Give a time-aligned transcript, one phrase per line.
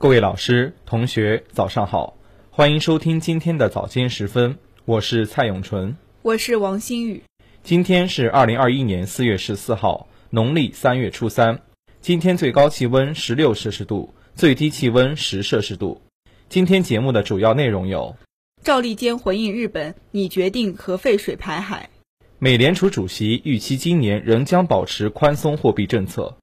[0.00, 2.16] 各位老师、同学，早上好，
[2.48, 7.22] 欢迎收听今天的早间时分，我是蔡永纯，我是王新宇。
[7.62, 11.60] 今天是二零二一年四月十四号，农历三月初三。
[12.00, 16.00] 今天最高气温十六摄氏度，最低气温十摄氏度。
[16.48, 18.16] 今天节目的主要内容有：
[18.64, 21.90] 赵立坚回应日本拟决定核废水排海；
[22.38, 26.38] 美联储主席预期今年仍将保持宽松货币政策；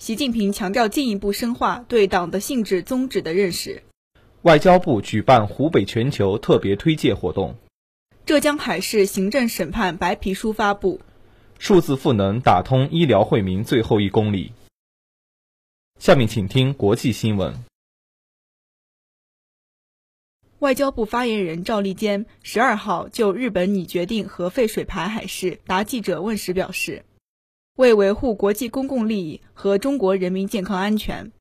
[0.00, 3.82] 习近平强调进一步深化对党的性质宗旨的认识；
[4.40, 7.52] 外交部举办湖北全球特别推介活动；
[8.24, 10.98] 浙江海事行政审判白皮书发布；
[11.58, 14.54] 数字赋能打通医疗惠民最后一公里。
[15.98, 17.54] 下面请听国际新闻。
[20.60, 27.04] 外交部发言人赵立坚十二号就日本拟决定核废水排海事答记者问时表示，
[27.80, 31.32] 为维护国际公共利益和中国人民健康安全，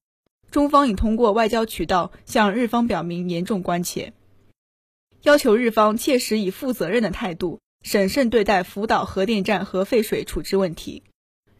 [0.51, 4.13] 中方已通过外交渠道向日方表明严重关切，
[5.23, 11.03] 要求日方切实以负责任的态度审慎对待福岛核电站核废水处置问题。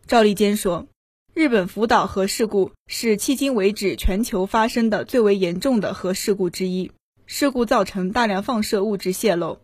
[0.07, 0.87] 赵立坚说。
[1.33, 6.91] 日本福岛核事故是迄今为止全球发生的最为严重的核事故之一。
[7.27, 9.59] 事故造成大量放射物质泄漏，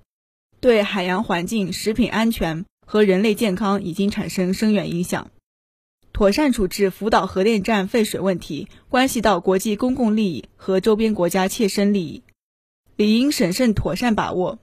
[0.59, 5.29] 对海洋环境、食品安全和人类健康已经产生深远影响。
[6.13, 12.23] 妥善处置福岛核电站废水问题，关系到国际公共利益和周边国家切身利益，
[12.95, 14.59] 理应审慎妥善把握，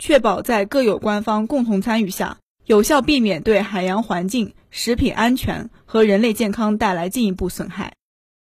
[0.00, 2.38] 确保在各有关方共同参与下。
[2.64, 7.92] 有效避免对海洋环境、食品安全和人类健康带来进一步损害。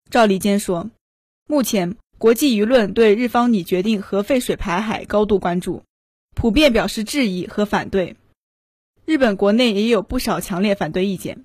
[0.09, 0.89] 赵立坚说，
[1.47, 5.83] 目前国际舆论对日方拟决定核废水排海高度关注，
[6.35, 8.17] 普遍表示质疑和反对。
[9.09, 11.43] 日本国内也有不少强烈反对意见。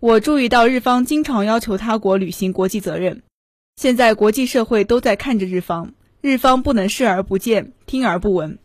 [0.00, 3.22] 我注意到日方经常要求他国履行国际责任，
[3.76, 8.58] 现在国际社会都在看着日方，日方不能视而不见、听而不闻，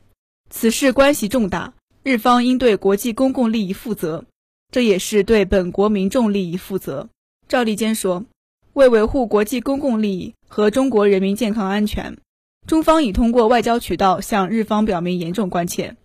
[0.49, 1.75] 此事关系重大。
[2.01, 4.25] 日方应对国际公共利益负责，
[4.71, 7.09] 这也是对本国民众利益负责。
[7.47, 8.25] 赵立坚说
[8.73, 12.17] ：“为维护国际公共利益和中国人民健康安全，
[12.65, 15.95] 中方已通过外交渠道向日方表明严重关切，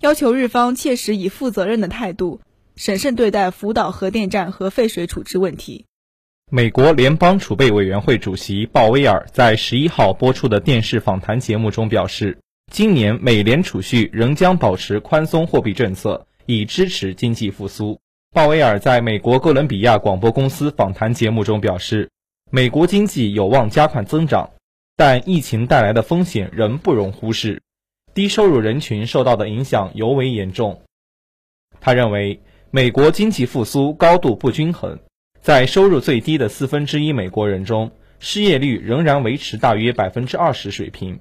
[0.00, 2.40] 要求日方切实以负责任的态度，
[2.74, 5.84] 审慎对待福岛核电站核废水处置问题。”
[6.50, 12.38] 美国联邦储备委员会主席鲍威尔在十一号播出的电视访谈节目中表示。
[12.72, 17.98] 今年美联储蓄仍将保持宽松货币政策，以支持经济复苏。
[18.30, 22.08] 鲍威尔在美国哥伦比亚广播公司访谈节目中表示，
[22.48, 24.50] 美国经济有望加快增长，
[24.96, 27.60] 但疫情带来的风险仍不容忽视，
[28.14, 30.82] 低收入人群受到的影响尤为严重。
[31.80, 32.40] 他认为，
[32.70, 34.98] 美国经济复苏高度不均衡，
[35.40, 41.18] 在收入最低的四分之一美国人中，失业率仍然维持大约百分之二十水平。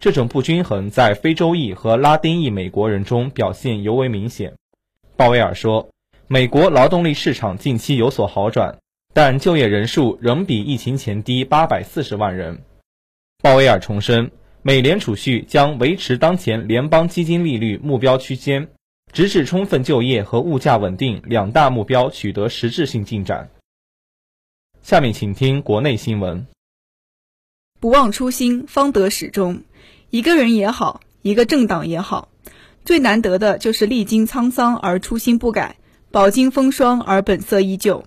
[0.00, 4.54] 这种不均衡在非洲裔和拉丁裔美国人中表现尤为明显。
[5.16, 5.88] 鲍威尔说，
[6.26, 8.78] 美国劳动力市场近期有所好转，
[9.14, 12.62] 但就业人数仍比疫情前低八百四十万人。
[13.42, 14.30] 鲍威尔重申，
[14.64, 18.68] 美联储蓄将维持当前联邦基金利率目标区间，
[19.12, 23.50] 直至充分就业和物价稳定两大目标取得实质性进展。
[24.80, 26.46] 下面请听国内新闻。
[27.80, 29.64] 不忘初心，方得始终。
[30.10, 32.28] 一个人也好，一个政党也好，
[32.84, 35.76] 最难得的就是历经沧桑而初心不改，
[36.12, 38.04] 饱经风霜而本色依旧。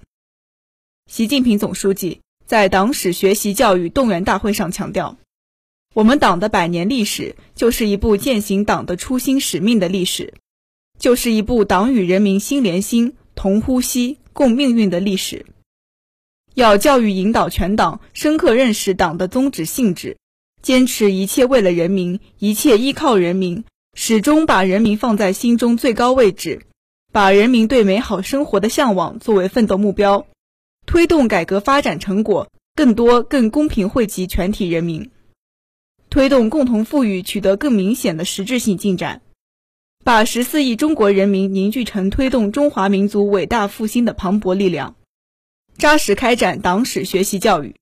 [1.12, 5.18] 习近平总书记在党史学习教育动员大会上强调，
[5.96, 10.34] 我们党的百年历史就是一部践行党的初心使命的历史，
[11.00, 15.46] 就是一部党与人民心连心、同呼吸、共命运的历史。
[16.54, 20.18] 要教育引导全党深刻认识党的宗旨性质。
[20.62, 23.64] 坚持一切为了人民，一切依靠人民，
[23.94, 26.64] 始终把人民放在心中最高位置，
[27.14, 30.28] 把人民对美好生活的向往作为奋斗目标，
[30.86, 35.12] 推动改革发展成果更多、更公平惠及全体人民，
[36.16, 39.22] 推动共同富裕取得更明显的实质性进展，
[40.06, 44.96] 把十四亿中国人民凝聚成推动中华民族伟大复兴的磅礴力量，
[45.78, 47.76] 扎实开展党史学习教育。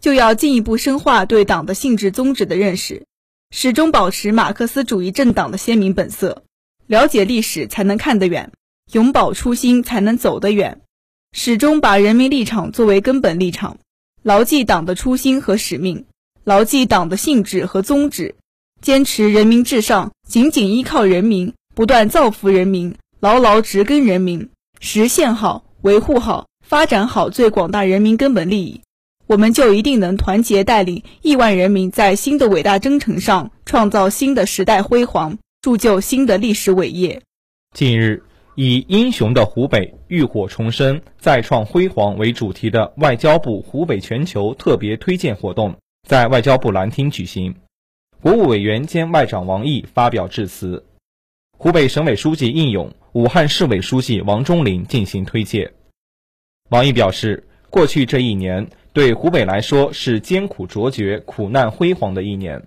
[0.00, 3.06] 就要进一步深化对党的性质宗旨的认识，
[3.52, 6.42] 始终保持马克思主义政党的鲜明本色。
[6.88, 8.50] 了解历史才能看得远，
[8.90, 10.80] 永葆初心才能走得远。
[11.30, 13.78] 始终把人民立场作为根本立场，
[14.24, 16.04] 牢记党的初心和使命，
[16.46, 18.36] 牢记党的性质和宗旨，
[18.80, 24.48] 坚持人民至上，紧紧依靠人民，不断造福人民，牢牢植根人民，
[24.78, 28.82] 实现好、维护好、发展好最广大人民根本利益。
[29.26, 37.22] 我们就一定能团结带领亿万人民，在新的伟大征程上创造新的时代辉煌，铸就新的历史伟业。
[37.74, 38.22] 近日，
[38.54, 45.74] 以“英雄的湖北，浴火重生，再创辉煌”为主题的外交部湖北全球特别推荐活动
[46.06, 47.56] 在外交部兰厅举行。
[48.22, 50.86] 国务委员兼外长王毅发表致辞，
[51.58, 55.72] 湖北省委书记应勇、武汉市委书记王忠林进行推介。
[56.70, 62.62] 王毅表示，过去这一年对湖北来说是艰苦卓绝、苦难辉煌的一年。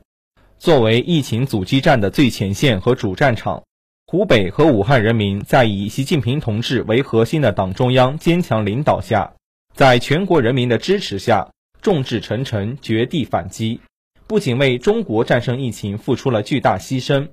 [0.57, 3.63] 作为疫情阻击战的最前线和主战场，
[4.06, 9.33] 湖北和武汉人民在以习近平同志为核心的党中央坚强领导下，
[9.74, 11.51] 在全国人民的支持下，
[11.81, 13.80] 众志成城，绝地反击。
[14.28, 17.30] 不仅为中国战胜疫情付出了巨大牺牲，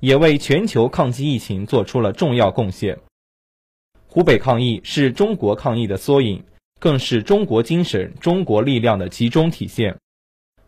[0.00, 2.98] 也为全球抗击疫情做出了重要贡献。
[4.08, 6.42] 湖北抗疫是中国抗疫的缩影，
[6.80, 9.96] 更是中国精神、中国力量的集中体现。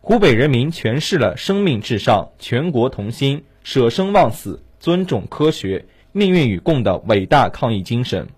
[0.01, 8.29] 湖北人民诠释了“生命至上、全国同心、舍生忘死、尊重科学、命运与共”的伟大抗疫精神。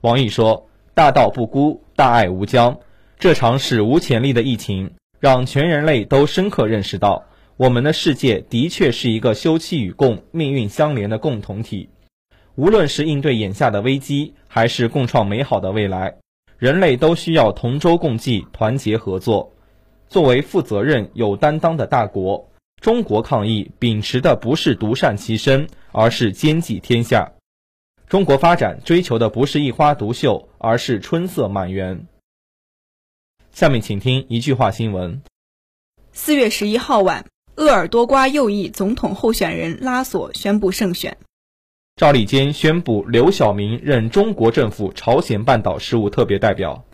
[0.00, 2.78] 王毅说：“大道不孤，大爱无疆。
[3.20, 4.90] 这场史无前例的疫情。”
[5.20, 7.26] 让全人类都深刻认识到，
[7.58, 11.90] 我们的世界的确是一个休戚与共、命运相连的共同体。
[12.54, 16.14] 无论是应对眼下的危机，还是共创美好的未来，
[16.56, 19.52] 人类都需要同舟共济、团结合作。
[20.08, 22.48] 作为负责任、有担当的大国，
[22.80, 27.30] 中国抗疫秉持的不是独善其身，而是兼济天下。
[28.08, 32.06] 中国发展追求的不是一花独秀，而是春色满园。
[33.52, 35.22] 下面请听一句话新闻。
[36.12, 37.26] 四月十一号晚，
[37.56, 41.16] 厄尔多瓜右翼总统候选人拉索宣布胜选。
[41.96, 46.84] 赵立坚宣布刘晓明任中国政府朝鲜半岛事务特别代表。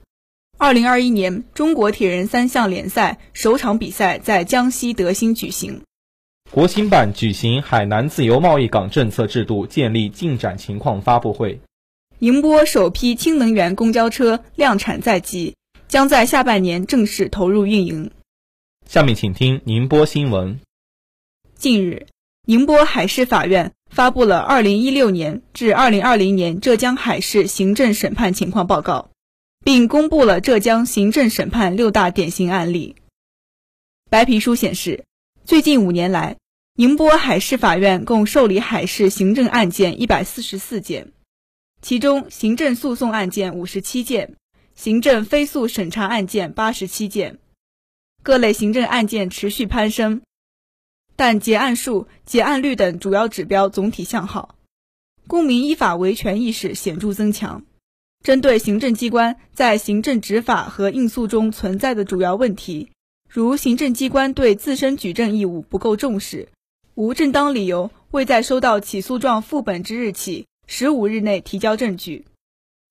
[0.58, 5.82] 二零二一年中国铁人三项联赛首场比赛在江西德兴举行。
[6.50, 11.60] 国新办举行海南自由贸易港政策制度建立进展情况发布会。
[12.18, 15.54] 宁波首批氢能源公交车量产在即。
[15.88, 18.10] 将在下半年正式投入运营。
[18.86, 20.60] 下面请听宁波新闻。
[21.54, 22.06] 近日，
[22.44, 29.10] 宁波海事法院发布了二零一六年至二零二零年浙江海事行政审判情况报告，
[29.64, 32.96] 并公布了浙江行政审判六大典型案例。
[34.10, 35.04] 白皮书显示，
[35.44, 36.36] 最近五年来，
[36.74, 41.12] 宁波海事法院共受理海事行政案件一百四十四件，
[41.80, 44.34] 其中行政诉讼案件五十七件。
[44.76, 47.38] 行政非诉审查案件八十七件，
[48.22, 50.20] 各类行政案件持续攀升，
[51.16, 54.54] 但结案数、结案率等主要指标总体向好，
[55.26, 57.64] 公民依法维权意识显著增强。
[58.22, 62.90] 针对行政机关在行政执法和应诉中存在的主要问题，
[63.28, 66.48] 如行政机关对自身举证义务不够重视，
[66.94, 72.26] 无正当理由未在收到起诉状副本之日起十五日内提交证据。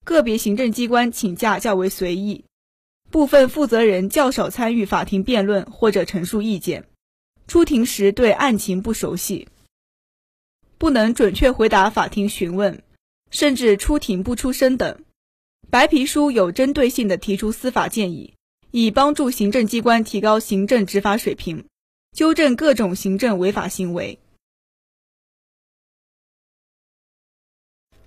[0.05, 2.45] 个别行政机关请假较为随意，
[3.09, 6.87] 部分负责人较少参与法庭辩论或者陈述意见，
[7.47, 9.47] 出庭时对案情不熟悉，
[10.77, 12.83] 不能准确回答法庭询问，
[13.31, 15.03] 甚至出庭不出声等。
[15.71, 18.35] 白皮书有针对性地提出司法建议，
[18.69, 21.65] 以帮助行政机关提高行政执法水平，
[22.11, 24.19] 纠正各种行政违法行为。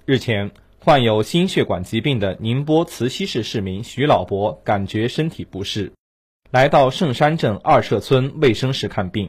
[0.04, 0.48] 日前。
[0.88, 5.92] 患有心血管疾病的宁波慈溪市市民徐老伯感觉身体不适，
[6.50, 9.28] 来到圣山镇二社村卫生室看病。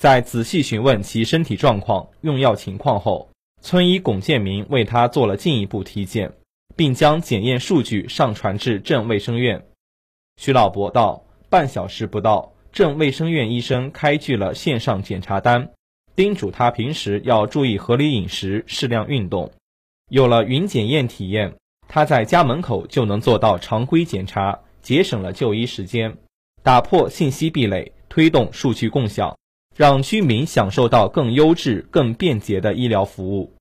[0.00, 3.30] 在仔细询问其身体状况、用药情况后，
[3.62, 6.32] 村医龚建明为他做了进一步体检，
[6.74, 9.64] 并将检验数据上传至镇卫生院。
[10.38, 15.70] 徐老伯道：“半小时不到，镇卫生院医生开具了线上检查单，
[16.16, 19.52] 叮嘱他平时要注意合理饮食、适量运动。”
[20.10, 21.54] 有了云检验体验，
[21.86, 26.16] 他在家门口就能做到常规检查，节省了就医时间，
[26.64, 29.36] 打破信息壁垒，推动数据共享，
[29.76, 33.54] 让居民享受到更优质、更便捷的医疗服务。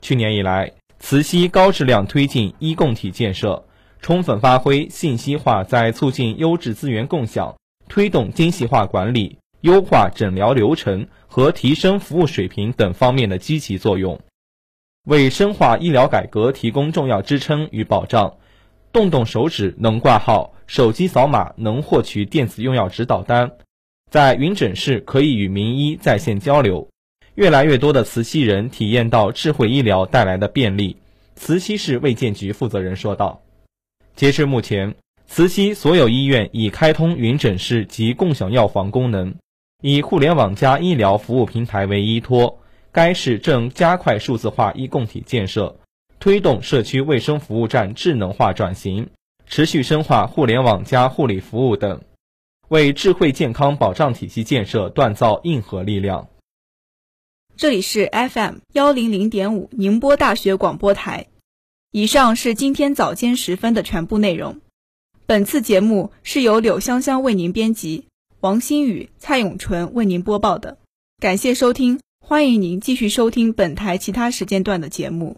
[0.00, 3.62] 去年以来，慈溪高质量推进医共体建设，
[4.00, 7.54] 充分发挥信息化在促进优质资源共享、
[7.86, 14.18] 推动精细化管理、优化诊疗流程和提升服务水平等方面的积极作用。
[15.04, 18.36] 为深化医疗改革提供重要支撑与保障，
[18.92, 23.50] 动动手指能挂号，手机扫码能获取电子用药指导单，
[24.12, 26.88] 在云诊室可以与名医在线交流，
[27.34, 30.96] 越来越多的慈溪人体验到智慧医疗带来的便利。
[31.34, 33.42] 慈溪市卫健局负责人说道
[34.14, 34.94] ：“截至目前，
[35.26, 39.34] 慈溪所有医院已开通云诊室及共享药房功能，
[39.82, 42.60] 以互联网加医疗服务平台为依托。
[42.92, 45.74] 该市正加快数字化医共体建设，
[46.20, 49.08] 推动社区卫生服务站智能化转型，
[49.46, 52.02] 持续深化互联网加护理服务等，
[52.68, 56.28] 为智慧健康保障体系建设锻造硬核力量。
[57.56, 61.28] 这里是 FM 幺零零点五宁波大学广播台。
[61.92, 64.60] 以上是今天早间时分的全部内容。
[65.24, 68.08] 本次节目是由柳香香为您编辑，
[68.40, 70.76] 王新宇、蔡永纯为您播报的。
[71.20, 75.36] 感谢收听，欢迎您继续收听本台其他时间段的节目。